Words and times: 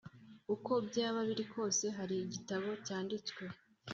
uko 0.55 0.71
byaba 0.87 1.19
biri 1.29 1.45
kose, 1.53 1.85
hari 1.97 2.15
igitabo 2.25 2.67
yanditswe 2.87 3.43